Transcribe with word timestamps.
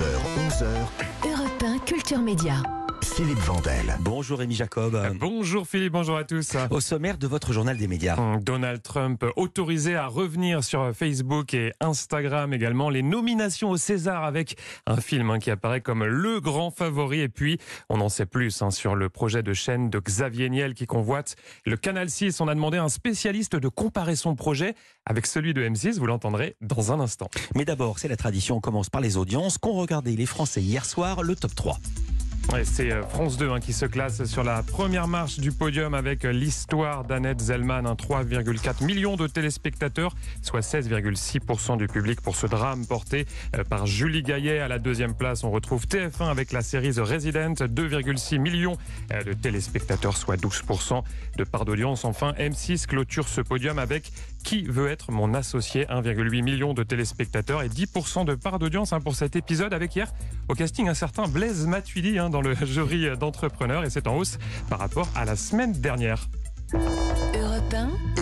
9h, 0.00 0.06
11h, 0.48 1.28
Europe 1.28 1.62
1 1.62 1.78
Culture 1.80 2.18
Média. 2.18 2.79
Philippe 3.14 3.38
Vandel. 3.40 3.96
Bonjour 4.00 4.38
Rémi 4.38 4.54
Jacob. 4.54 4.96
Bonjour 5.18 5.66
Philippe, 5.66 5.92
bonjour 5.92 6.16
à 6.16 6.24
tous. 6.24 6.56
Au 6.70 6.80
sommaire 6.80 7.18
de 7.18 7.26
votre 7.26 7.52
journal 7.52 7.76
des 7.76 7.88
médias. 7.88 8.16
Donald 8.40 8.82
Trump 8.82 9.24
autorisé 9.36 9.96
à 9.96 10.06
revenir 10.06 10.62
sur 10.64 10.94
Facebook 10.94 11.52
et 11.52 11.72
Instagram 11.80 12.52
également. 12.54 12.88
Les 12.88 13.02
nominations 13.02 13.70
au 13.70 13.76
César 13.76 14.24
avec 14.24 14.56
un 14.86 14.96
film 14.96 15.30
hein, 15.30 15.38
qui 15.38 15.50
apparaît 15.50 15.80
comme 15.80 16.04
le 16.04 16.40
grand 16.40 16.70
favori. 16.70 17.20
Et 17.20 17.28
puis, 17.28 17.58
on 17.88 18.00
en 18.00 18.08
sait 18.08 18.26
plus 18.26 18.62
hein, 18.62 18.70
sur 18.70 18.94
le 18.94 19.08
projet 19.08 19.42
de 19.42 19.52
chaîne 19.52 19.90
de 19.90 19.98
Xavier 19.98 20.48
Niel 20.48 20.74
qui 20.74 20.86
convoite 20.86 21.36
le 21.66 21.76
Canal 21.76 22.08
6. 22.08 22.40
On 22.40 22.48
a 22.48 22.54
demandé 22.54 22.78
à 22.78 22.84
un 22.84 22.88
spécialiste 22.88 23.56
de 23.56 23.68
comparer 23.68 24.16
son 24.16 24.34
projet 24.34 24.74
avec 25.04 25.26
celui 25.26 25.52
de 25.52 25.62
M6. 25.62 25.98
Vous 25.98 26.06
l'entendrez 26.06 26.56
dans 26.60 26.92
un 26.92 27.00
instant. 27.00 27.28
Mais 27.54 27.64
d'abord, 27.64 27.98
c'est 27.98 28.08
la 28.08 28.16
tradition. 28.16 28.56
On 28.56 28.60
commence 28.60 28.88
par 28.88 29.00
les 29.00 29.16
audiences 29.16 29.58
qu'ont 29.58 29.74
regardé 29.74 30.16
les 30.16 30.26
Français 30.26 30.62
hier 30.62 30.84
soir, 30.84 31.22
le 31.22 31.34
top 31.34 31.54
3. 31.54 31.78
C'est 32.64 32.92
euh, 32.92 33.02
France 33.02 33.36
2 33.36 33.50
hein, 33.50 33.60
qui 33.60 33.72
se 33.72 33.86
classe 33.86 34.24
sur 34.24 34.42
la 34.42 34.62
première 34.62 35.06
marche 35.06 35.38
du 35.38 35.52
podium 35.52 35.94
avec 35.94 36.24
euh, 36.24 36.32
l'histoire 36.32 37.04
d'Annette 37.04 37.40
Zellman, 37.40 37.82
3,4 37.82 38.84
millions 38.84 39.16
de 39.16 39.26
téléspectateurs, 39.28 40.14
soit 40.42 40.60
16,6% 40.60 41.78
du 41.78 41.86
public 41.86 42.20
pour 42.20 42.34
ce 42.34 42.46
drame 42.46 42.86
porté 42.86 43.26
euh, 43.56 43.62
par 43.62 43.86
Julie 43.86 44.22
Gaillet. 44.22 44.58
À 44.58 44.68
la 44.68 44.78
deuxième 44.78 45.14
place, 45.14 45.44
on 45.44 45.50
retrouve 45.50 45.86
TF1 45.86 46.28
avec 46.28 46.50
la 46.50 46.62
série 46.62 46.92
The 46.92 46.98
Resident, 46.98 47.54
2,6 47.54 48.38
millions 48.38 48.76
de 49.10 49.32
téléspectateurs, 49.32 50.16
soit 50.16 50.36
12% 50.36 51.02
de 51.36 51.44
part 51.44 51.64
d'audience. 51.64 52.04
Enfin, 52.04 52.32
M6 52.32 52.86
clôture 52.86 53.28
ce 53.28 53.40
podium 53.40 53.78
avec 53.78 54.10
Qui 54.42 54.62
veut 54.64 54.88
être 54.88 55.12
mon 55.12 55.34
associé, 55.34 55.84
1,8 55.86 56.42
million 56.42 56.74
de 56.74 56.82
téléspectateurs 56.82 57.62
et 57.62 57.68
10% 57.68 58.24
de 58.24 58.34
part 58.34 58.58
d'audience 58.58 58.92
hein, 58.92 59.00
pour 59.00 59.14
cet 59.14 59.36
épisode 59.36 59.74
avec 59.74 59.94
hier 59.94 60.12
au 60.48 60.54
casting 60.54 60.88
un 60.88 60.94
certain 60.94 61.28
Blaise 61.28 61.66
Matuidi 61.66 62.18
hein, 62.18 62.30
le 62.40 62.54
jury 62.54 63.06
d'entrepreneurs 63.18 63.84
et 63.84 63.90
c'est 63.90 64.06
en 64.06 64.16
hausse 64.16 64.38
par 64.68 64.78
rapport 64.78 65.08
à 65.14 65.24
la 65.24 65.36
semaine 65.36 65.72
dernière. 65.72 66.26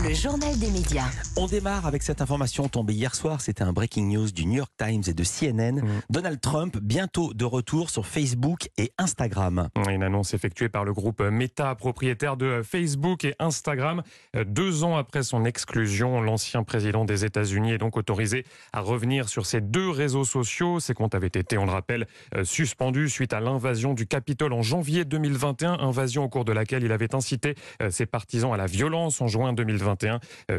Europe 0.09 0.15
1, 0.15 0.15
le 0.15 0.15
journal 0.15 0.59
des 0.59 0.71
médias. 0.71 1.05
On 1.37 1.47
démarre 1.47 1.87
avec 1.87 2.03
cette 2.03 2.21
information 2.21 2.69
tombée 2.69 2.95
hier 2.95 3.15
soir. 3.15 3.41
C'était 3.41 3.63
un 3.63 3.73
breaking 3.73 4.07
news 4.07 4.31
du 4.31 4.47
New 4.47 4.57
York 4.57 4.73
Times 4.79 5.03
et 5.07 5.13
de 5.13 5.25
CNN. 5.25 5.83
Donald 6.11 6.41
Trump 6.41 6.79
bientôt 6.81 7.35
de 7.35 7.45
retour 7.45 7.91
sur 7.91 8.07
Facebook 8.07 8.69
et 8.79 8.93
Instagram. 8.99 9.69
Une 9.89 10.03
annonce 10.03 10.35
effectuée 10.35 10.69
par 10.69 10.85
le 10.85 10.93
groupe 10.93 11.21
Meta, 11.21 11.75
propriétaire 11.75 12.37
de 12.37 12.63
Facebook 12.63 13.25
et 13.25 13.35
Instagram. 13.39 14.03
Deux 14.47 14.85
ans 14.85 14.97
après 14.97 15.23
son 15.23 15.45
exclusion, 15.45 16.21
l'ancien 16.21 16.63
président 16.63 17.05
des 17.05 17.25
États-Unis 17.25 17.73
est 17.73 17.79
donc 17.79 17.97
autorisé 17.97 18.45
à 18.73 18.81
revenir 18.81 19.29
sur 19.29 19.47
ces 19.47 19.61
deux 19.61 19.91
réseaux 19.91 20.25
sociaux. 20.25 20.81
Ses 20.81 20.95
comptes 20.95 21.15
avaient 21.15 21.27
été, 21.27 21.59
on 21.59 21.67
le 21.67 21.73
rappelle, 21.73 22.07
suspendus 22.45 23.09
suite 23.09 23.33
à 23.33 23.41
l'invasion 23.41 23.95
du 23.95 24.07
Capitole 24.07 24.53
en 24.53 24.63
janvier 24.63 25.05
2021, 25.05 25.79
invasion 25.81 26.25
au 26.25 26.29
cours 26.29 26.45
de 26.45 26.53
laquelle 26.53 26.83
il 26.83 26.93
avait 26.93 27.15
incité 27.15 27.55
ses 27.91 28.07
partisans 28.07 28.53
à 28.53 28.57
la 28.57 28.67
violence 28.67 29.21
en 29.21 29.27
juin 29.27 29.53
2021. 29.53 29.98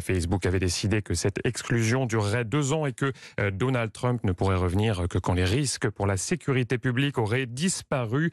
Facebook 0.01 0.45
avait 0.45 0.59
décidé 0.59 1.01
que 1.01 1.13
cette 1.13 1.39
exclusion 1.45 2.05
durerait 2.05 2.45
deux 2.45 2.73
ans 2.73 2.85
et 2.85 2.93
que 2.93 3.11
Donald 3.51 3.91
Trump 3.91 4.23
ne 4.23 4.31
pourrait 4.31 4.55
revenir 4.55 5.07
que 5.07 5.17
quand 5.17 5.33
les 5.33 5.45
risques 5.45 5.89
pour 5.89 6.07
la 6.07 6.17
sécurité 6.17 6.77
publique 6.77 7.17
auraient 7.17 7.45
disparu. 7.45 8.31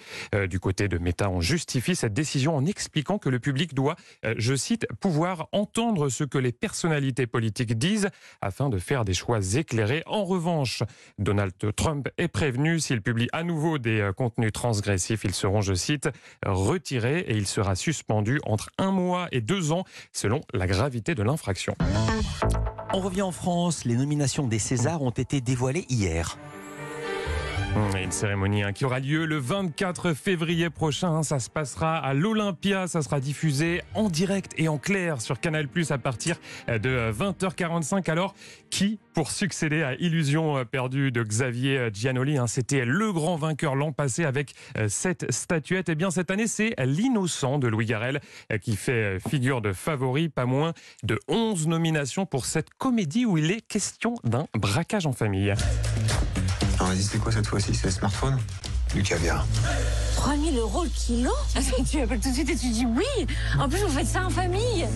Du 0.48 0.60
côté 0.60 0.88
de 0.88 0.98
Meta, 0.98 1.30
on 1.30 1.40
justifie 1.40 1.96
cette 1.96 2.14
décision 2.14 2.56
en 2.56 2.64
expliquant 2.66 3.18
que 3.18 3.28
le 3.28 3.38
public 3.38 3.74
doit, 3.74 3.96
je 4.36 4.54
cite, 4.54 4.86
pouvoir 5.00 5.48
entendre 5.52 6.08
ce 6.08 6.24
que 6.24 6.38
les 6.38 6.52
personnalités 6.52 7.26
politiques 7.26 7.76
disent 7.78 8.08
afin 8.40 8.68
de 8.68 8.78
faire 8.78 9.04
des 9.04 9.14
choix 9.14 9.40
éclairés. 9.54 10.02
En 10.06 10.24
revanche, 10.24 10.82
Donald 11.18 11.52
Trump 11.76 12.08
est 12.18 12.28
prévenu 12.28 12.80
s'il 12.80 13.02
publie 13.02 13.28
à 13.32 13.42
nouveau 13.42 13.78
des 13.78 14.10
contenus 14.16 14.52
transgressifs, 14.52 15.24
ils 15.24 15.34
seront, 15.34 15.60
je 15.60 15.74
cite, 15.74 16.08
retirés 16.44 17.20
et 17.20 17.36
il 17.36 17.46
sera 17.46 17.74
suspendu 17.74 18.40
entre 18.44 18.70
un 18.78 18.90
mois 18.90 19.28
et 19.32 19.40
deux 19.40 19.72
ans 19.72 19.84
selon 20.12 20.40
la 20.52 20.66
gravité 20.66 20.95
de 21.00 21.22
l'infraction. 21.22 21.74
On 22.92 23.00
revient 23.00 23.22
en 23.22 23.32
France. 23.32 23.84
Les 23.84 23.96
nominations 23.96 24.46
des 24.46 24.58
Césars 24.58 25.02
ont 25.02 25.10
été 25.10 25.40
dévoilées 25.40 25.86
hier. 25.88 26.38
Une 27.76 28.12
cérémonie 28.12 28.62
hein, 28.62 28.72
qui 28.72 28.84
aura 28.86 29.00
lieu 29.00 29.26
le 29.26 29.36
24 29.36 30.14
février 30.14 30.70
prochain. 30.70 31.22
Ça 31.22 31.38
se 31.38 31.50
passera 31.50 31.98
à 31.98 32.14
l'Olympia. 32.14 32.86
Ça 32.86 33.02
sera 33.02 33.20
diffusé 33.20 33.82
en 33.94 34.08
direct 34.08 34.52
et 34.56 34.68
en 34.68 34.78
clair 34.78 35.20
sur 35.20 35.40
Canal 35.40 35.68
Plus 35.68 35.90
à 35.90 35.98
partir 35.98 36.36
de 36.68 37.12
20h45. 37.12 38.10
Alors, 38.10 38.34
qui 38.70 38.98
pour 39.12 39.30
succéder 39.30 39.82
à 39.82 39.94
Illusion 39.94 40.64
perdue 40.64 41.10
de 41.10 41.22
Xavier 41.22 41.90
Giannoli 41.92 42.38
hein, 42.38 42.46
C'était 42.46 42.84
le 42.84 43.12
grand 43.12 43.36
vainqueur 43.36 43.74
l'an 43.74 43.92
passé 43.92 44.24
avec 44.24 44.54
cette 44.88 45.30
statuette. 45.30 45.88
Et 45.90 45.94
bien, 45.94 46.10
cette 46.10 46.30
année, 46.30 46.46
c'est 46.46 46.74
l'innocent 46.78 47.58
de 47.58 47.66
Louis 47.68 47.86
Garrel 47.86 48.20
qui 48.62 48.76
fait 48.76 49.18
figure 49.28 49.60
de 49.60 49.72
favori. 49.72 50.28
Pas 50.28 50.46
moins 50.46 50.72
de 51.02 51.18
11 51.28 51.66
nominations 51.66 52.24
pour 52.24 52.46
cette 52.46 52.70
comédie 52.78 53.26
où 53.26 53.36
il 53.36 53.50
est 53.50 53.60
question 53.60 54.14
d'un 54.24 54.46
braquage 54.54 55.06
en 55.06 55.12
famille. 55.12 55.52
Alors 56.78 56.88
vas-y, 56.88 57.02
c'est 57.02 57.18
quoi 57.18 57.32
cette 57.32 57.46
fois-ci 57.46 57.74
C'est 57.74 57.86
le 57.86 57.92
smartphone 57.92 58.38
Du 58.94 59.02
caviar. 59.02 59.46
3000 60.16 60.56
euros 60.58 60.84
le 60.84 60.90
kilo? 60.90 61.30
Tu 61.90 62.00
appelles 62.00 62.20
tout 62.20 62.28
de 62.30 62.34
suite 62.34 62.50
et 62.50 62.56
tu 62.56 62.68
dis 62.70 62.86
oui? 62.86 63.26
En 63.58 63.68
plus, 63.68 63.78
vous 63.80 63.88
faites 63.90 64.06
ça 64.06 64.24
en 64.24 64.30
famille 64.30 64.86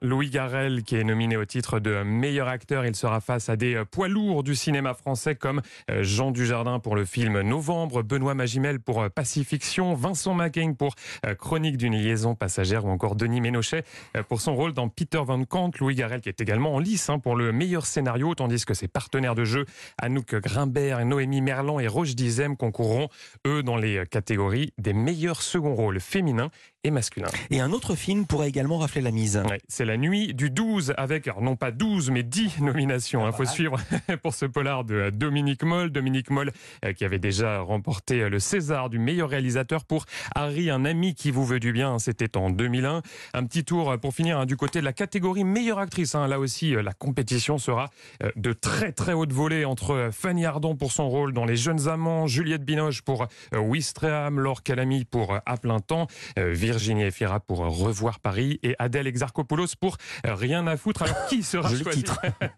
Louis 0.00 0.30
Garrel 0.30 0.82
qui 0.84 0.96
est 0.96 1.04
nominé 1.04 1.36
au 1.36 1.44
titre 1.44 1.80
de 1.80 2.02
meilleur 2.02 2.48
acteur. 2.48 2.86
Il 2.86 2.96
sera 2.96 3.20
face 3.20 3.50
à 3.50 3.56
des 3.56 3.82
poids 3.90 4.08
lourds 4.08 4.42
du 4.42 4.54
cinéma 4.54 4.94
français 4.94 5.34
comme 5.34 5.60
Jean 6.00 6.30
Dujardin 6.30 6.78
pour 6.78 6.96
le 6.96 7.04
film 7.04 7.42
Novembre, 7.42 8.02
Benoît 8.02 8.32
Magimel 8.32 8.80
pour 8.80 9.10
Pacifiction, 9.10 9.92
Vincent 9.92 10.32
McCain 10.32 10.72
pour 10.72 10.94
Chronique 11.38 11.76
d'une 11.76 11.94
liaison 11.94 12.34
passagère 12.34 12.86
ou 12.86 12.88
encore 12.88 13.16
Denis 13.16 13.42
Ménochet 13.42 13.84
pour 14.28 14.40
son 14.40 14.54
rôle 14.54 14.72
dans 14.72 14.88
Peter 14.88 15.20
Van 15.22 15.44
Kant. 15.44 15.72
Louis 15.78 15.94
Garrel 15.94 16.22
qui 16.22 16.30
est 16.30 16.40
également 16.40 16.74
en 16.74 16.78
lice 16.78 17.10
hein, 17.10 17.18
pour 17.18 17.36
le 17.36 17.52
meilleur 17.52 17.84
scénario 17.84 18.34
tandis 18.34 18.64
que 18.64 18.72
ses 18.72 18.88
partenaires 18.88 19.34
de 19.34 19.44
jeu 19.44 19.66
Anouk 20.00 20.36
Grimbert, 20.36 21.04
Noémie 21.04 21.42
Merlan 21.42 21.80
et 21.80 21.86
Roche 21.86 22.14
Dizem 22.14 22.56
concourront 22.56 23.08
eux 23.46 23.62
dans 23.62 23.76
les 23.76 24.04
catégories 24.10 24.72
des 24.78 24.94
meilleurs 24.94 25.42
second 25.42 25.74
rôles 25.74 26.00
féminins 26.00 26.50
et 26.82 26.90
masculins. 26.90 27.28
Et 27.50 27.60
un 27.60 27.72
autre 27.72 27.94
film 27.94 28.26
pourrait 28.26 28.48
également 28.48 28.78
rafler 28.78 29.02
la 29.02 29.10
mise. 29.10 29.36
Ouais, 29.48 29.60
c'est 29.68 29.84
la 29.84 29.98
nuit 29.98 30.32
du 30.32 30.48
12 30.48 30.94
avec, 30.96 31.28
alors 31.28 31.42
non 31.42 31.54
pas 31.54 31.72
12, 31.72 32.10
mais 32.10 32.22
10 32.22 32.60
nominations. 32.60 33.22
Il 33.26 33.28
ah, 33.28 33.32
faut 33.32 33.44
suivre 33.44 33.78
pour 34.22 34.34
ce 34.34 34.46
polar 34.46 34.84
de 34.84 35.10
Dominique 35.10 35.62
Moll. 35.62 35.90
Dominique 35.90 36.30
Moll 36.30 36.52
qui 36.96 37.04
avait 37.04 37.18
déjà 37.18 37.60
remporté 37.60 38.28
le 38.28 38.38
César 38.38 38.88
du 38.88 38.98
meilleur 38.98 39.28
réalisateur 39.28 39.84
pour 39.84 40.06
Harry, 40.34 40.70
un 40.70 40.84
ami 40.86 41.14
qui 41.14 41.30
vous 41.30 41.44
veut 41.44 41.60
du 41.60 41.72
bien. 41.72 41.98
C'était 41.98 42.36
en 42.36 42.48
2001. 42.48 43.02
Un 43.34 43.44
petit 43.44 43.64
tour 43.64 43.98
pour 44.00 44.14
finir 44.14 44.38
hein, 44.38 44.46
du 44.46 44.56
côté 44.56 44.80
de 44.80 44.84
la 44.84 44.94
catégorie 44.94 45.44
meilleure 45.44 45.78
actrice. 45.78 46.14
Hein. 46.14 46.28
Là 46.28 46.40
aussi, 46.40 46.72
la 46.72 46.94
compétition 46.94 47.58
sera 47.58 47.90
de 48.36 48.52
très 48.54 48.92
très 48.92 49.12
haute 49.12 49.32
volée 49.32 49.66
entre 49.66 50.08
Fanny 50.12 50.46
Ardon 50.46 50.76
pour 50.76 50.92
son 50.92 51.10
rôle 51.10 51.34
dans 51.34 51.44
Les 51.44 51.56
Jeunes 51.56 51.88
Amants, 51.88 52.26
Juliette 52.26 52.64
Binoche 52.64 53.02
pour 53.02 53.26
Wistreham, 53.52 54.40
Laure 54.40 54.62
Calamy 54.62 55.04
pour 55.04 55.36
À 55.44 55.56
plein 55.58 55.80
temps, 55.80 56.06
Virginie 56.36 56.69
Efira 56.70 57.40
pour 57.40 57.58
Revoir 57.58 58.20
Paris 58.20 58.58
et 58.62 58.74
Adèle 58.78 59.06
Exarchopoulos 59.06 59.76
pour 59.78 59.96
Rien 60.24 60.66
à 60.66 60.76
foutre. 60.76 61.02
Alors 61.02 61.26
qui 61.26 61.42
sera 61.42 61.68
choisi 61.74 62.04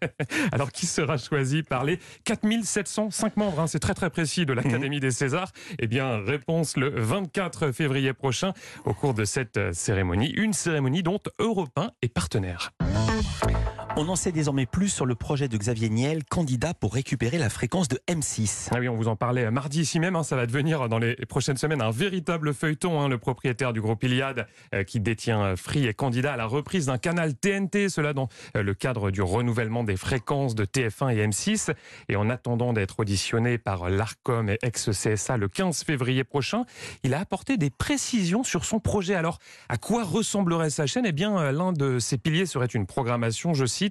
Alors 0.51 0.71
qui 0.71 0.85
sera 0.85 1.17
choisi 1.17 1.63
par 1.63 1.83
les 1.83 1.99
4705 2.25 3.37
membres 3.37 3.59
hein, 3.59 3.67
C'est 3.67 3.79
très 3.79 3.93
très 3.93 4.09
précis 4.09 4.45
de 4.45 4.53
l'Académie 4.53 4.99
des 4.99 5.11
Césars. 5.11 5.51
Eh 5.79 5.87
bien, 5.87 6.23
réponse 6.23 6.77
le 6.77 6.89
24 6.89 7.71
février 7.71 8.13
prochain 8.13 8.53
au 8.85 8.93
cours 8.93 9.13
de 9.13 9.25
cette 9.25 9.73
cérémonie. 9.73 10.29
Une 10.29 10.53
cérémonie 10.53 11.03
dont 11.03 11.19
Europe 11.39 11.77
1 11.77 11.91
est 12.01 12.09
partenaire. 12.09 12.71
On 13.95 14.09
en 14.09 14.15
sait 14.15 14.31
désormais 14.31 14.65
plus 14.65 14.89
sur 14.89 15.05
le 15.05 15.13
projet 15.13 15.47
de 15.47 15.55
Xavier 15.55 15.87
Niel, 15.87 16.23
candidat 16.23 16.73
pour 16.73 16.95
récupérer 16.95 17.37
la 17.37 17.51
fréquence 17.51 17.87
de 17.87 17.99
M6. 18.07 18.69
Ah 18.71 18.79
oui, 18.79 18.89
on 18.89 18.95
vous 18.95 19.07
en 19.07 19.15
parlait 19.15 19.51
mardi 19.51 19.81
ici 19.81 19.99
même. 19.99 20.15
Hein, 20.15 20.23
ça 20.23 20.35
va 20.35 20.47
devenir 20.47 20.89
dans 20.89 20.97
les 20.97 21.15
prochaines 21.27 21.57
semaines 21.57 21.79
un 21.79 21.91
véritable 21.91 22.55
feuilleton. 22.55 22.99
Hein, 22.99 23.07
le 23.07 23.19
propriétaire 23.19 23.71
du 23.71 23.81
groupe 23.81 24.03
Iliad, 24.03 24.47
euh, 24.73 24.83
qui 24.83 24.99
détient 24.99 25.55
Free, 25.55 25.85
est 25.85 25.93
candidat 25.93 26.33
à 26.33 26.37
la 26.37 26.47
reprise 26.47 26.87
d'un 26.87 26.97
canal 26.97 27.35
TNT. 27.35 27.87
Cela 27.87 28.13
dans 28.13 28.29
euh, 28.57 28.63
le 28.63 28.73
cadre 28.73 29.11
du 29.11 29.21
renouvellement 29.21 29.83
des 29.83 29.95
fréquences 29.95 30.55
de 30.55 30.65
TF1 30.65 31.15
et 31.15 31.27
M6. 31.27 31.71
Et 32.09 32.15
en 32.15 32.31
attendant 32.31 32.73
d'être 32.73 32.99
auditionné 32.99 33.59
par 33.59 33.91
l'Arcom 33.91 34.49
et 34.49 34.57
ex-CSA 34.63 35.37
le 35.37 35.47
15 35.47 35.83
février 35.83 36.23
prochain, 36.23 36.65
il 37.03 37.13
a 37.13 37.19
apporté 37.19 37.57
des 37.57 37.69
précisions 37.69 38.43
sur 38.43 38.65
son 38.65 38.79
projet. 38.79 39.13
Alors, 39.13 39.37
à 39.69 39.77
quoi 39.77 40.03
ressemblerait 40.03 40.71
sa 40.71 40.87
chaîne? 40.87 41.05
Eh 41.05 41.11
bien, 41.11 41.51
l'un 41.51 41.73
de 41.73 41.99
ses 41.99 42.17
piliers 42.17 42.47
serait 42.47 42.65
une 42.65 42.87
programmation, 42.87 43.53
je 43.53 43.67
cite, 43.67 43.82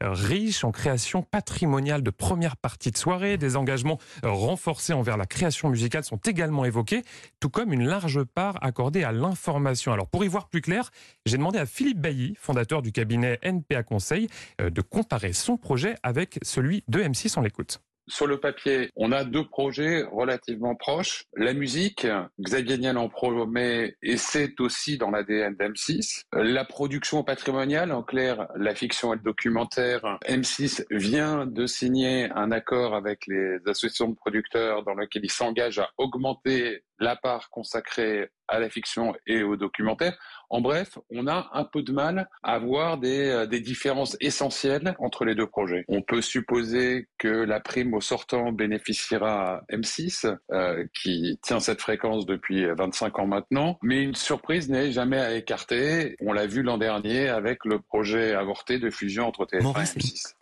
riche 0.00 0.64
en 0.64 0.72
création 0.72 1.22
patrimoniale 1.22 2.02
de 2.02 2.10
première 2.10 2.56
partie 2.56 2.90
de 2.90 2.96
soirée. 2.96 3.36
Des 3.36 3.56
engagements 3.56 3.98
renforcés 4.22 4.92
envers 4.92 5.16
la 5.16 5.26
création 5.26 5.68
musicale 5.68 6.04
sont 6.04 6.18
également 6.18 6.64
évoqués, 6.64 7.02
tout 7.40 7.50
comme 7.50 7.72
une 7.72 7.86
large 7.86 8.22
part 8.24 8.58
accordée 8.62 9.04
à 9.04 9.12
l'information. 9.12 9.92
Alors 9.92 10.08
pour 10.08 10.24
y 10.24 10.28
voir 10.28 10.48
plus 10.48 10.60
clair, 10.60 10.90
j'ai 11.26 11.36
demandé 11.36 11.58
à 11.58 11.66
Philippe 11.66 12.00
Bailly, 12.00 12.34
fondateur 12.38 12.82
du 12.82 12.92
cabinet 12.92 13.38
NPA 13.42 13.82
Conseil, 13.82 14.28
euh, 14.60 14.70
de 14.70 14.80
comparer 14.80 15.32
son 15.32 15.56
projet 15.56 15.96
avec 16.02 16.38
celui 16.42 16.84
de 16.88 17.00
M6. 17.00 17.34
On 17.38 17.42
l'écoute. 17.42 17.80
Sur 18.10 18.26
le 18.26 18.40
papier, 18.40 18.90
on 18.96 19.12
a 19.12 19.22
deux 19.22 19.46
projets 19.46 20.02
relativement 20.02 20.74
proches. 20.74 21.26
La 21.36 21.54
musique, 21.54 22.08
Xavier 22.40 22.88
en 22.90 23.08
promet 23.08 23.94
et 24.02 24.16
c'est 24.16 24.58
aussi 24.60 24.98
dans 24.98 25.12
l'ADN 25.12 25.54
d'M6. 25.54 26.24
La 26.32 26.64
production 26.64 27.22
patrimoniale, 27.22 27.92
en 27.92 28.02
clair, 28.02 28.48
la 28.56 28.74
fiction 28.74 29.12
et 29.12 29.16
le 29.16 29.22
documentaire. 29.22 30.18
M6 30.26 30.84
vient 30.90 31.46
de 31.46 31.66
signer 31.66 32.28
un 32.34 32.50
accord 32.50 32.96
avec 32.96 33.28
les 33.28 33.58
associations 33.66 34.08
de 34.08 34.16
producteurs 34.16 34.82
dans 34.82 34.94
lequel 34.94 35.24
il 35.24 35.30
s'engage 35.30 35.78
à 35.78 35.90
augmenter 35.96 36.82
la 36.98 37.14
part 37.16 37.48
consacrée 37.50 38.28
à 38.50 38.58
la 38.58 38.68
fiction 38.68 39.14
et 39.26 39.42
au 39.42 39.56
documentaire. 39.56 40.18
En 40.50 40.60
bref, 40.60 40.98
on 41.10 41.26
a 41.28 41.48
un 41.52 41.64
peu 41.64 41.82
de 41.82 41.92
mal 41.92 42.28
à 42.42 42.58
voir 42.58 42.98
des, 42.98 43.28
euh, 43.28 43.46
des, 43.46 43.60
différences 43.60 44.16
essentielles 44.20 44.96
entre 44.98 45.24
les 45.24 45.34
deux 45.34 45.46
projets. 45.46 45.84
On 45.88 46.02
peut 46.02 46.20
supposer 46.20 47.08
que 47.18 47.28
la 47.28 47.60
prime 47.60 47.94
au 47.94 48.00
sortant 48.00 48.50
bénéficiera 48.50 49.58
à 49.58 49.62
M6, 49.72 50.36
euh, 50.50 50.84
qui 50.92 51.38
tient 51.42 51.60
cette 51.60 51.80
fréquence 51.80 52.26
depuis 52.26 52.66
25 52.66 53.18
ans 53.20 53.26
maintenant, 53.26 53.78
mais 53.82 54.02
une 54.02 54.16
surprise 54.16 54.68
n'est 54.68 54.90
jamais 54.90 55.20
à 55.20 55.34
écarter. 55.34 56.16
On 56.20 56.32
l'a 56.32 56.46
vu 56.46 56.62
l'an 56.62 56.78
dernier 56.78 57.28
avec 57.28 57.64
le 57.64 57.78
projet 57.80 58.34
avorté 58.34 58.78
de 58.78 58.90
fusion 58.90 59.28
entre 59.28 59.46
TF1 59.46 59.70
et 59.70 59.98
M6. 59.98 60.34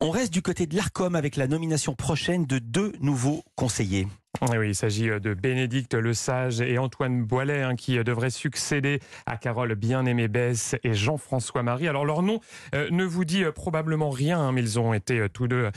On 0.00 0.10
reste 0.10 0.32
du 0.32 0.42
côté 0.42 0.66
de 0.66 0.76
l'ARCOM 0.76 1.14
avec 1.14 1.36
la 1.36 1.46
nomination 1.46 1.94
prochaine 1.94 2.46
de 2.46 2.58
deux 2.58 2.92
nouveaux 3.00 3.44
conseillers. 3.54 4.06
Oui, 4.42 4.70
il 4.70 4.74
s'agit 4.74 5.10
euh, 5.10 5.20
de 5.20 5.32
Bénédicte 5.32 5.94
Le 5.94 6.12
Sage 6.12 6.60
et 6.60 6.76
Antoine 6.76 7.22
Boilet 7.22 7.62
hein, 7.62 7.76
qui 7.76 7.98
euh, 7.98 8.02
devraient 8.02 8.30
succéder 8.30 8.98
à 9.26 9.36
Carole 9.36 9.74
Bien-Aimée 9.76 10.26
Bess 10.26 10.74
et 10.82 10.92
Jean-François 10.92 11.62
Marie. 11.62 11.86
Alors 11.86 12.04
leur 12.04 12.22
nom 12.22 12.40
euh, 12.74 12.88
ne 12.90 13.04
vous 13.04 13.24
dit 13.24 13.44
probablement 13.54 14.10
rien, 14.10 14.40
hein, 14.40 14.52
mais 14.52 14.60
ils 14.60 14.80
ont 14.80 14.92
été 14.92 15.28
tous 15.32 15.46
deux 15.46 15.70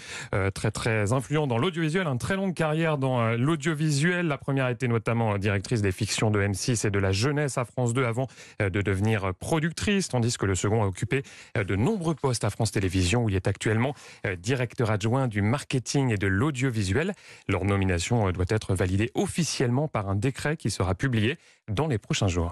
très 0.54 0.72
très 0.72 1.14
influents 1.14 1.48
dans 1.48 1.58
l'audiovisuel, 1.58 2.08
une 2.08 2.18
très 2.18 2.36
longue 2.36 2.54
carrière 2.54 2.98
dans 2.98 3.32
l'audiovisuel. 3.34 4.28
La 4.28 4.38
première 4.38 4.68
était 4.70 4.88
notamment 4.88 5.38
directrice 5.38 5.82
des 5.82 5.92
fictions 5.92 6.32
de 6.32 6.40
M6 6.40 6.88
et 6.88 6.90
de 6.90 7.00
la 7.00 7.12
jeunesse 7.12 7.58
à 7.58 7.66
France 7.66 7.94
2 7.94 8.06
avant 8.06 8.28
de 8.60 8.82
devenir 8.82 9.34
productrice, 9.36 10.10
tandis 10.10 10.38
que 10.38 10.46
le 10.46 10.56
second 10.56 10.84
a 10.84 10.86
occupé 10.86 11.24
de 11.56 11.76
nombreux 11.76 12.16
postes 12.16 12.44
à 12.44 12.50
France 12.50 12.72
Télévisions 12.72 13.24
où 13.24 13.30
il 13.30 13.36
est 13.36 13.48
actuellement 13.48 13.94
directeur 14.40 14.92
adjoint 14.92 15.28
du 15.28 15.42
marketing 15.42 16.12
et 16.12 16.18
de 16.18 16.28
l'audiovisuel. 16.28 17.14
Leur 17.48 17.66
nomination 17.66 18.32
doit 18.32 18.46
être 18.50 18.57
validé 18.74 19.12
officiellement 19.14 19.88
par 19.88 20.10
un 20.10 20.16
décret 20.16 20.58
qui 20.58 20.70
sera 20.70 20.96
publié 20.96 21.38
dans 21.68 21.88
les 21.88 21.98
prochains 21.98 22.28
jours. 22.28 22.52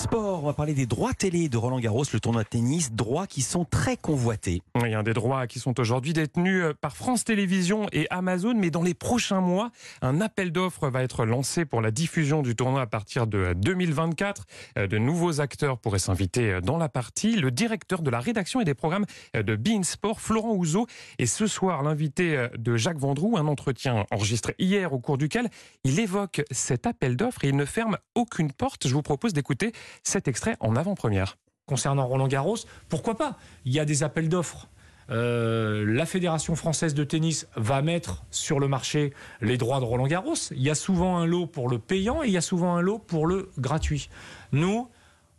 Sport, 0.00 0.42
on 0.42 0.46
va 0.46 0.54
parler 0.54 0.72
des 0.72 0.86
droits 0.86 1.12
télé 1.12 1.50
de 1.50 1.58
Roland 1.58 1.78
Garros, 1.78 2.04
le 2.10 2.20
tournoi 2.20 2.42
de 2.42 2.48
tennis, 2.48 2.90
droits 2.90 3.26
qui 3.26 3.42
sont 3.42 3.66
très 3.66 3.98
convoités. 3.98 4.62
Il 4.82 4.90
y 4.90 4.94
a 4.94 5.02
des 5.02 5.12
droits 5.12 5.46
qui 5.46 5.58
sont 5.58 5.78
aujourd'hui 5.78 6.14
détenus 6.14 6.64
euh, 6.64 6.72
par 6.72 6.96
France 6.96 7.24
Télévisions 7.24 7.86
et 7.92 8.06
Amazon, 8.08 8.54
mais 8.54 8.70
dans 8.70 8.82
les 8.82 8.94
prochains 8.94 9.42
mois, 9.42 9.70
un 10.00 10.22
appel 10.22 10.52
d'offres 10.52 10.88
va 10.88 11.02
être 11.02 11.26
lancé 11.26 11.66
pour 11.66 11.82
la 11.82 11.90
diffusion 11.90 12.40
du 12.40 12.56
tournoi 12.56 12.80
à 12.80 12.86
partir 12.86 13.26
de 13.26 13.52
2024. 13.52 14.46
Euh, 14.78 14.86
de 14.86 14.96
nouveaux 14.96 15.42
acteurs 15.42 15.76
pourraient 15.76 15.98
s'inviter 15.98 16.50
euh, 16.50 16.60
dans 16.62 16.78
la 16.78 16.88
partie. 16.88 17.36
Le 17.36 17.50
directeur 17.50 18.00
de 18.00 18.08
la 18.08 18.20
rédaction 18.20 18.62
et 18.62 18.64
des 18.64 18.72
programmes 18.72 19.04
de 19.34 19.54
Bein 19.54 19.82
Sport, 19.82 20.22
Florent 20.22 20.54
Ouzo, 20.54 20.86
et 21.18 21.26
ce 21.26 21.46
soir 21.46 21.82
l'invité 21.82 22.48
de 22.56 22.76
Jacques 22.78 22.98
Vendroux, 22.98 23.36
un 23.36 23.46
entretien 23.46 24.06
enregistré 24.10 24.54
hier 24.58 24.94
au 24.94 24.98
cours 24.98 25.18
duquel 25.18 25.50
il 25.84 26.00
évoque 26.00 26.40
cet 26.50 26.86
appel 26.86 27.16
d'offres 27.16 27.44
et 27.44 27.48
il 27.48 27.56
ne 27.56 27.66
ferme 27.66 27.98
aucune 28.14 28.50
porte. 28.50 28.88
Je 28.88 28.94
vous 28.94 29.02
propose 29.02 29.34
d'écouter 29.34 29.72
cet 30.02 30.28
extrait 30.28 30.56
en 30.60 30.76
avant-première. 30.76 31.36
Concernant 31.66 32.06
Roland 32.06 32.28
Garros, 32.28 32.56
pourquoi 32.88 33.16
pas? 33.16 33.36
Il 33.64 33.72
y 33.72 33.80
a 33.80 33.84
des 33.84 34.02
appels 34.02 34.28
d'offres. 34.28 34.68
Euh, 35.10 35.84
la 35.86 36.06
Fédération 36.06 36.54
française 36.54 36.94
de 36.94 37.02
tennis 37.04 37.48
va 37.56 37.82
mettre 37.82 38.24
sur 38.30 38.60
le 38.60 38.68
marché 38.68 39.12
les 39.40 39.56
droits 39.56 39.80
de 39.80 39.84
Roland 39.84 40.06
Garros. 40.06 40.34
Il 40.52 40.62
y 40.62 40.70
a 40.70 40.74
souvent 40.74 41.18
un 41.18 41.26
lot 41.26 41.46
pour 41.46 41.68
le 41.68 41.78
payant 41.78 42.22
et 42.22 42.28
il 42.28 42.32
y 42.32 42.36
a 42.36 42.42
souvent 42.42 42.76
un 42.76 42.80
lot 42.80 42.98
pour 42.98 43.26
le 43.26 43.50
gratuit. 43.58 44.08
Nous, 44.52 44.88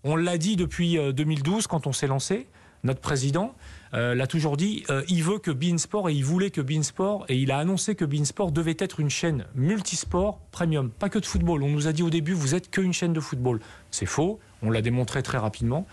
on 0.03 0.15
l'a 0.15 0.37
dit 0.37 0.55
depuis 0.55 0.97
2012 0.97 1.63
euh, 1.63 1.67
quand 1.69 1.87
on 1.87 1.93
s'est 1.93 2.07
lancé, 2.07 2.47
notre 2.83 3.01
président 3.01 3.55
euh, 3.93 4.15
l'a 4.15 4.27
toujours 4.27 4.57
dit, 4.57 4.83
il 5.09 5.23
veut 5.23 5.37
que 5.37 5.51
Beansport 5.51 6.09
et 6.09 6.13
il 6.13 6.23
voulait 6.23 6.49
que 6.49 6.61
Beansport 6.61 7.25
et 7.27 7.35
il 7.35 7.51
a 7.51 7.57
annoncé 7.57 7.95
que 7.95 8.05
Beansport 8.05 8.51
devait 8.51 8.77
être 8.79 8.99
une 8.99 9.09
chaîne 9.09 9.45
multisport 9.55 10.39
premium, 10.51 10.89
pas 10.89 11.09
que 11.09 11.19
de 11.19 11.25
football. 11.25 11.63
On 11.63 11.69
nous 11.69 11.87
a 11.87 11.93
dit 11.93 12.03
au 12.03 12.09
début, 12.09 12.33
vous 12.33 12.55
êtes 12.55 12.69
qu'une 12.69 12.93
chaîne 12.93 13.13
de 13.13 13.19
football. 13.19 13.59
C'est 13.89 14.05
faux. 14.05 14.39
On 14.61 14.69
l'a 14.69 14.81
démontré 14.81 15.23
très 15.23 15.37
rapidement. 15.37 15.87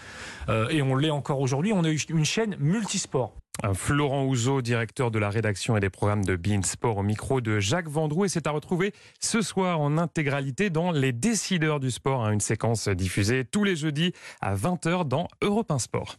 Euh, 0.49 0.69
et 0.69 0.83
on 0.83 0.95
l'est 0.97 1.11
encore 1.11 1.41
aujourd'hui. 1.41 1.73
On 1.73 1.85
est 1.85 2.11
une 2.11 2.25
chaîne 2.25 2.57
multisport. 2.59 3.35
Florent 3.75 4.25
Ouzo, 4.25 4.63
directeur 4.63 5.11
de 5.11 5.19
la 5.19 5.31
rédaction 5.31 5.77
et 5.77 5.81
des 5.81 5.91
programmes 5.91 6.25
de 6.25 6.37
Bein 6.37 6.63
Sport 6.63 6.99
au 6.99 7.03
micro 7.03 7.41
de 7.41 7.59
Jacques 7.59 7.89
Vendroux. 7.89 8.25
Et 8.25 8.29
c'est 8.29 8.47
à 8.47 8.53
retrouver 8.53 8.93
ce 9.21 9.43
soir 9.43 9.81
en 9.81 9.99
intégralité 9.99 10.71
dans 10.71 10.93
Les 10.93 11.13
Décideurs 11.13 11.81
du 11.81 11.91
Sport, 11.91 12.25
hein, 12.25 12.33
une 12.33 12.41
séquence 12.41 12.89
diffusée 12.89 13.45
tous 13.45 13.65
les 13.65 13.75
jeudis 13.75 14.13
à 14.41 14.55
20h 14.55 15.09
dans 15.09 15.27
Europe 15.43 15.73
1 15.73 15.79
Sport. 15.81 16.19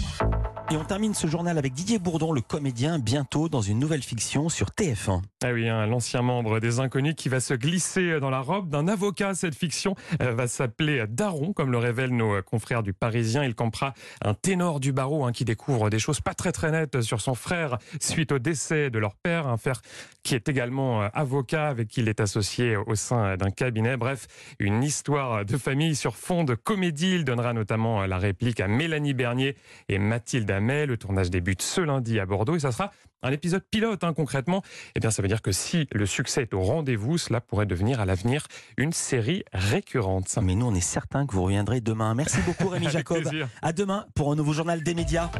Bye. 0.00 0.39
Et 0.72 0.76
on 0.76 0.84
termine 0.84 1.14
ce 1.14 1.26
journal 1.26 1.58
avec 1.58 1.72
Didier 1.72 1.98
Bourdon, 1.98 2.30
le 2.30 2.42
comédien, 2.42 3.00
bientôt 3.00 3.48
dans 3.48 3.60
une 3.60 3.80
nouvelle 3.80 4.02
fiction 4.02 4.48
sur 4.48 4.68
TF1. 4.68 5.20
Ah 5.42 5.52
oui, 5.52 5.68
hein, 5.68 5.84
l'ancien 5.86 6.22
membre 6.22 6.60
des 6.60 6.78
Inconnus 6.78 7.14
qui 7.16 7.28
va 7.28 7.40
se 7.40 7.54
glisser 7.54 8.20
dans 8.20 8.30
la 8.30 8.38
robe 8.38 8.68
d'un 8.68 8.86
avocat. 8.86 9.34
Cette 9.34 9.56
fiction 9.56 9.96
euh, 10.22 10.32
va 10.32 10.46
s'appeler 10.46 11.06
Daron, 11.08 11.52
comme 11.52 11.72
le 11.72 11.78
révèlent 11.78 12.14
nos 12.14 12.40
confrères 12.42 12.84
du 12.84 12.92
Parisien. 12.92 13.42
Il 13.42 13.56
campera 13.56 13.94
un 14.22 14.34
ténor 14.34 14.78
du 14.78 14.92
barreau 14.92 15.24
hein, 15.24 15.32
qui 15.32 15.44
découvre 15.44 15.90
des 15.90 15.98
choses 15.98 16.20
pas 16.20 16.34
très 16.34 16.52
très 16.52 16.70
nettes 16.70 17.00
sur 17.00 17.20
son 17.20 17.34
frère 17.34 17.78
suite 18.00 18.30
au 18.30 18.38
décès 18.38 18.90
de 18.90 19.00
leur 19.00 19.16
père, 19.16 19.48
un 19.48 19.56
frère 19.56 19.82
qui 20.22 20.36
est 20.36 20.48
également 20.48 21.02
euh, 21.02 21.08
avocat 21.14 21.66
avec 21.66 21.88
qui 21.88 22.00
il 22.00 22.08
est 22.08 22.20
associé 22.20 22.76
au 22.76 22.94
sein 22.94 23.36
d'un 23.36 23.50
cabinet. 23.50 23.96
Bref, 23.96 24.28
une 24.60 24.84
histoire 24.84 25.44
de 25.44 25.56
famille 25.56 25.96
sur 25.96 26.14
fond 26.14 26.44
de 26.44 26.54
comédie. 26.54 27.16
Il 27.16 27.24
donnera 27.24 27.54
notamment 27.54 28.06
la 28.06 28.18
réplique 28.18 28.60
à 28.60 28.68
Mélanie 28.68 29.14
Bernier 29.14 29.56
et 29.88 29.98
Mathilde 29.98 30.59
le 30.60 30.96
tournage 30.96 31.30
débute 31.30 31.62
ce 31.62 31.80
lundi 31.80 32.20
à 32.20 32.26
Bordeaux 32.26 32.54
et 32.54 32.60
ça 32.60 32.72
sera 32.72 32.92
un 33.22 33.32
épisode 33.32 33.62
pilote 33.70 34.04
hein, 34.04 34.12
concrètement. 34.14 34.62
Eh 34.94 35.00
bien, 35.00 35.10
ça 35.10 35.22
veut 35.22 35.28
dire 35.28 35.42
que 35.42 35.52
si 35.52 35.88
le 35.92 36.06
succès 36.06 36.42
est 36.42 36.54
au 36.54 36.62
rendez-vous, 36.62 37.18
cela 37.18 37.40
pourrait 37.40 37.66
devenir 37.66 38.00
à 38.00 38.06
l'avenir 38.06 38.46
une 38.76 38.92
série 38.92 39.44
récurrente. 39.52 40.38
Mais 40.42 40.54
nous, 40.54 40.66
on 40.66 40.74
est 40.74 40.80
certain 40.80 41.26
que 41.26 41.32
vous 41.32 41.42
reviendrez 41.42 41.80
demain. 41.80 42.14
Merci 42.14 42.38
beaucoup 42.46 42.68
Rémi 42.68 42.88
Jacob. 42.90 43.28
À 43.62 43.72
demain 43.72 44.06
pour 44.14 44.32
un 44.32 44.36
nouveau 44.36 44.52
journal 44.52 44.82
des 44.82 44.94
médias. 44.94 45.30